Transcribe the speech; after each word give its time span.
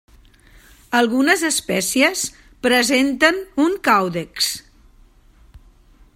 Algunes 0.99 1.43
espècies 1.49 2.23
presenten 2.69 3.39
un 3.67 3.77
càudex. 3.91 4.51